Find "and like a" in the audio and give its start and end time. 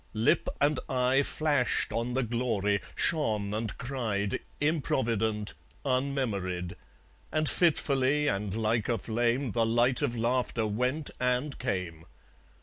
8.27-8.97